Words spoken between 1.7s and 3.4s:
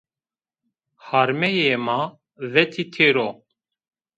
ma vetî têro